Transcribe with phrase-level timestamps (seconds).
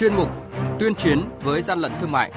[0.00, 0.28] chuyên mục
[0.78, 2.32] Tuyên chiến với gian lận thương mại.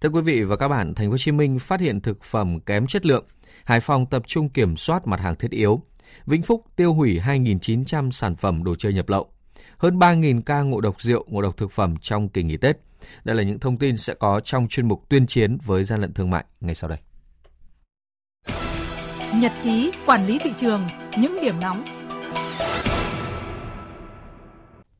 [0.00, 2.60] Thưa quý vị và các bạn, Thành phố Hồ Chí Minh phát hiện thực phẩm
[2.60, 3.24] kém chất lượng.
[3.64, 5.82] Hải Phòng tập trung kiểm soát mặt hàng thiết yếu.
[6.26, 9.30] Vĩnh Phúc tiêu hủy 2.900 sản phẩm đồ chơi nhập lậu.
[9.78, 12.76] Hơn 3.000 ca ngộ độc rượu, ngộ độc thực phẩm trong kỳ nghỉ Tết.
[13.24, 16.12] Đây là những thông tin sẽ có trong chuyên mục tuyên chiến với gian lận
[16.12, 16.98] thương mại ngay sau đây.
[19.40, 20.80] Nhật ký quản lý thị trường,
[21.18, 21.84] những điểm nóng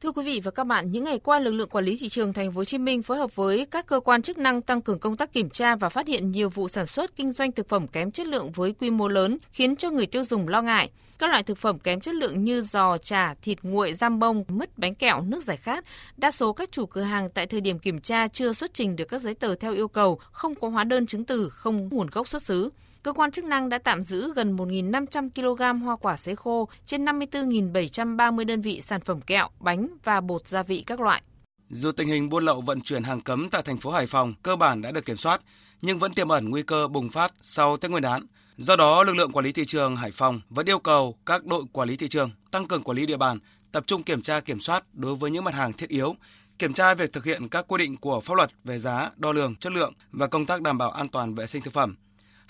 [0.03, 2.33] Thưa quý vị và các bạn, những ngày qua lực lượng quản lý thị trường
[2.33, 4.99] thành phố Hồ Chí Minh phối hợp với các cơ quan chức năng tăng cường
[4.99, 7.87] công tác kiểm tra và phát hiện nhiều vụ sản xuất kinh doanh thực phẩm
[7.87, 10.91] kém chất lượng với quy mô lớn, khiến cho người tiêu dùng lo ngại.
[11.19, 14.79] Các loại thực phẩm kém chất lượng như giò, chả, thịt nguội, giam bông, mứt,
[14.79, 15.85] bánh kẹo, nước giải khát,
[16.16, 19.05] đa số các chủ cửa hàng tại thời điểm kiểm tra chưa xuất trình được
[19.05, 22.29] các giấy tờ theo yêu cầu, không có hóa đơn chứng từ, không nguồn gốc
[22.29, 22.71] xuất xứ
[23.02, 27.04] cơ quan chức năng đã tạm giữ gần 1.500 kg hoa quả sấy khô trên
[27.04, 31.23] 54.730 đơn vị sản phẩm kẹo, bánh và bột gia vị các loại.
[31.70, 34.57] Dù tình hình buôn lậu vận chuyển hàng cấm tại thành phố Hải Phòng cơ
[34.57, 35.40] bản đã được kiểm soát,
[35.82, 38.26] nhưng vẫn tiềm ẩn nguy cơ bùng phát sau Tết Nguyên đán.
[38.57, 41.64] Do đó, lực lượng quản lý thị trường Hải Phòng vẫn yêu cầu các đội
[41.73, 43.38] quản lý thị trường tăng cường quản lý địa bàn,
[43.73, 46.14] tập trung kiểm tra kiểm soát đối với những mặt hàng thiết yếu,
[46.59, 49.57] kiểm tra việc thực hiện các quy định của pháp luật về giá, đo lường,
[49.57, 51.96] chất lượng và công tác đảm bảo an toàn vệ sinh thực phẩm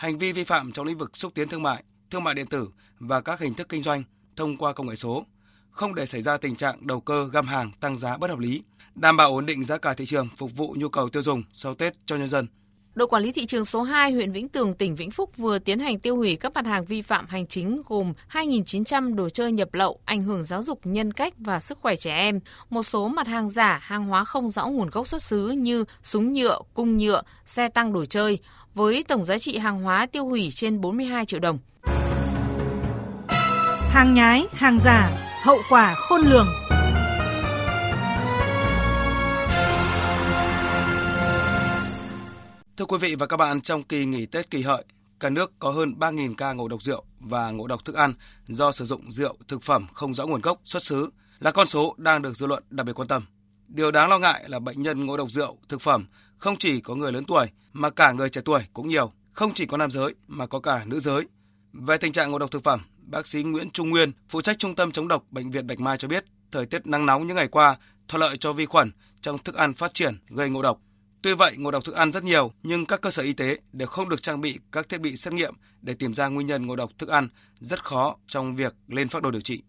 [0.00, 2.68] hành vi vi phạm trong lĩnh vực xúc tiến thương mại, thương mại điện tử
[2.98, 4.02] và các hình thức kinh doanh
[4.36, 5.26] thông qua công nghệ số,
[5.70, 8.62] không để xảy ra tình trạng đầu cơ găm hàng tăng giá bất hợp lý,
[8.94, 11.74] đảm bảo ổn định giá cả thị trường phục vụ nhu cầu tiêu dùng sau
[11.74, 12.46] Tết cho nhân dân.
[12.94, 15.78] Đội quản lý thị trường số 2 huyện Vĩnh Tường, tỉnh Vĩnh Phúc vừa tiến
[15.78, 19.74] hành tiêu hủy các mặt hàng vi phạm hành chính gồm 2.900 đồ chơi nhập
[19.74, 23.26] lậu ảnh hưởng giáo dục nhân cách và sức khỏe trẻ em, một số mặt
[23.26, 27.22] hàng giả, hàng hóa không rõ nguồn gốc xuất xứ như súng nhựa, cung nhựa,
[27.46, 28.38] xe tăng đồ chơi,
[28.74, 31.58] với tổng giá trị hàng hóa tiêu hủy trên 42 triệu đồng.
[33.90, 35.10] Hàng nhái, hàng giả,
[35.42, 36.46] hậu quả khôn lường.
[42.76, 44.84] Thưa quý vị và các bạn, trong kỳ nghỉ Tết kỳ hợi,
[45.20, 48.14] cả nước có hơn 3.000 ca ngộ độc rượu và ngộ độc thức ăn
[48.46, 51.94] do sử dụng rượu thực phẩm không rõ nguồn gốc xuất xứ là con số
[51.98, 53.26] đang được dư luận đặc biệt quan tâm.
[53.68, 56.06] Điều đáng lo ngại là bệnh nhân ngộ độc rượu thực phẩm
[56.40, 59.66] không chỉ có người lớn tuổi mà cả người trẻ tuổi cũng nhiều, không chỉ
[59.66, 61.24] có nam giới mà có cả nữ giới.
[61.72, 64.74] Về tình trạng ngộ độc thực phẩm, bác sĩ Nguyễn Trung Nguyên, phụ trách trung
[64.74, 67.48] tâm chống độc bệnh viện Bạch Mai cho biết, thời tiết nắng nóng những ngày
[67.48, 67.76] qua
[68.08, 68.90] thuận lợi cho vi khuẩn
[69.20, 70.80] trong thức ăn phát triển gây ngộ độc.
[71.22, 73.88] Tuy vậy, ngộ độc thức ăn rất nhiều, nhưng các cơ sở y tế đều
[73.88, 76.76] không được trang bị các thiết bị xét nghiệm để tìm ra nguyên nhân ngộ
[76.76, 77.28] độc thức ăn,
[77.58, 79.62] rất khó trong việc lên phác đồ điều trị.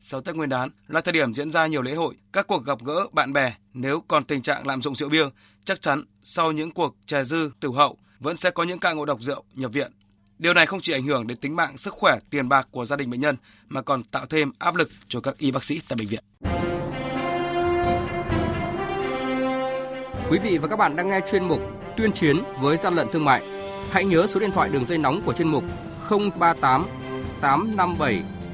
[0.00, 2.78] Sau Tết Nguyên đán là thời điểm diễn ra nhiều lễ hội, các cuộc gặp
[2.84, 5.24] gỡ bạn bè, nếu còn tình trạng lạm dụng rượu bia,
[5.64, 9.04] chắc chắn sau những cuộc chè dư, tử hậu vẫn sẽ có những ca ngộ
[9.04, 9.92] độc rượu nhập viện.
[10.38, 12.96] Điều này không chỉ ảnh hưởng đến tính mạng, sức khỏe, tiền bạc của gia
[12.96, 13.36] đình bệnh nhân
[13.68, 16.24] mà còn tạo thêm áp lực cho các y bác sĩ tại bệnh viện.
[20.30, 21.60] Quý vị và các bạn đang nghe chuyên mục
[21.96, 23.42] Tuyên chiến với gian lận thương mại.
[23.90, 25.64] Hãy nhớ số điện thoại đường dây nóng của chuyên mục
[26.10, 26.86] 038
[27.40, 28.22] 857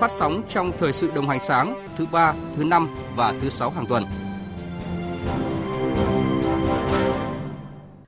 [0.00, 3.70] phát sóng trong thời sự đồng hành sáng thứ ba, thứ năm và thứ sáu
[3.70, 4.04] hàng tuần.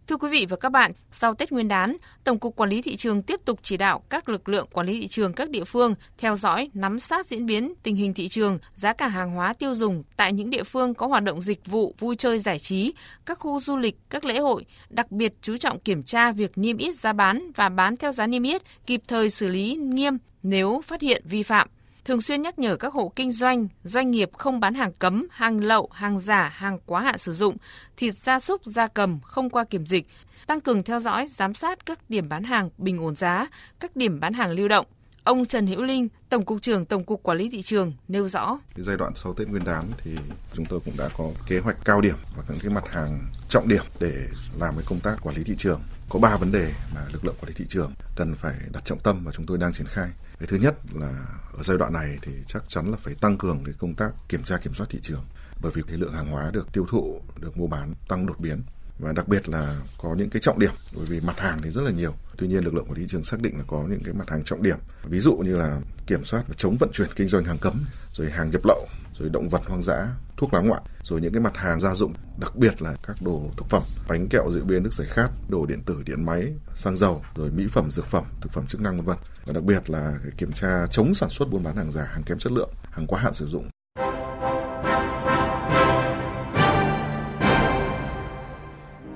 [0.07, 2.97] Thưa quý vị và các bạn, sau Tết Nguyên đán, Tổng cục Quản lý thị
[2.97, 5.95] trường tiếp tục chỉ đạo các lực lượng quản lý thị trường các địa phương
[6.19, 9.75] theo dõi, nắm sát diễn biến tình hình thị trường, giá cả hàng hóa tiêu
[9.75, 12.95] dùng tại những địa phương có hoạt động dịch vụ vui chơi giải trí,
[13.27, 16.77] các khu du lịch, các lễ hội, đặc biệt chú trọng kiểm tra việc niêm
[16.77, 20.81] yết giá bán và bán theo giá niêm yết, kịp thời xử lý nghiêm nếu
[20.85, 21.69] phát hiện vi phạm
[22.07, 25.61] thường xuyên nhắc nhở các hộ kinh doanh, doanh nghiệp không bán hàng cấm, hàng
[25.61, 27.57] lậu, hàng giả, hàng quá hạn sử dụng,
[27.97, 30.07] thịt gia súc, gia cầm không qua kiểm dịch,
[30.47, 33.47] tăng cường theo dõi, giám sát các điểm bán hàng bình ổn giá,
[33.81, 34.87] các điểm bán hàng lưu động.
[35.25, 38.59] Ông Trần Hữu Linh, Tổng cục trưởng Tổng cục Quản lý thị trường nêu rõ.
[38.77, 40.11] Giai đoạn sau Tết Nguyên đán thì
[40.53, 43.19] chúng tôi cũng đã có kế hoạch cao điểm và những cái mặt hàng
[43.57, 45.81] trọng điểm để làm cái công tác quản lý thị trường.
[46.09, 48.99] Có 3 vấn đề mà lực lượng quản lý thị trường cần phải đặt trọng
[48.99, 50.11] tâm và chúng tôi đang triển khai.
[50.39, 53.65] Cái thứ nhất là ở giai đoạn này thì chắc chắn là phải tăng cường
[53.65, 55.25] cái công tác kiểm tra kiểm soát thị trường,
[55.63, 58.63] bởi vì cái lượng hàng hóa được tiêu thụ, được mua bán tăng đột biến
[58.99, 61.83] và đặc biệt là có những cái trọng điểm, bởi vì mặt hàng thì rất
[61.83, 64.03] là nhiều tuy nhiên lực lượng quản lý thị trường xác định là có những
[64.05, 67.09] cái mặt hàng trọng điểm ví dụ như là kiểm soát và chống vận chuyển
[67.17, 68.89] kinh doanh hàng cấm, rồi hàng nhập lậu,
[69.19, 72.13] rồi động vật hoang dã thuốc lá ngoại, rồi những cái mặt hàng gia dụng,
[72.39, 75.67] đặc biệt là các đồ thực phẩm, bánh kẹo rượu bia nước giải khát, đồ
[75.67, 78.97] điện tử, điện máy, xăng dầu, rồi mỹ phẩm, dược phẩm, thực phẩm chức năng
[78.97, 79.17] vân vân.
[79.47, 82.39] Và đặc biệt là kiểm tra chống sản xuất buôn bán hàng giả, hàng kém
[82.39, 83.69] chất lượng, hàng quá hạn sử dụng.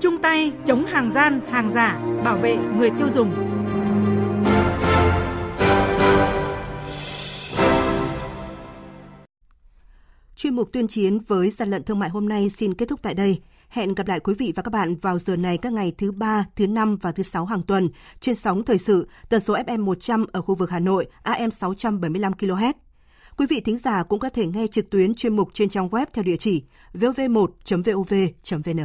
[0.00, 3.49] Chung tay chống hàng gian, hàng giả, bảo vệ người tiêu dùng.
[10.40, 13.14] Chuyên mục tuyên chiến với gian lận thương mại hôm nay xin kết thúc tại
[13.14, 13.40] đây.
[13.68, 16.44] Hẹn gặp lại quý vị và các bạn vào giờ này các ngày thứ ba,
[16.56, 17.88] thứ năm và thứ sáu hàng tuần
[18.20, 22.32] trên sóng thời sự tần số FM 100 ở khu vực Hà Nội, AM 675
[22.32, 22.72] kHz.
[23.36, 26.06] Quý vị thính giả cũng có thể nghe trực tuyến chuyên mục trên trang web
[26.12, 26.62] theo địa chỉ
[26.94, 28.80] vv1.vov.vn.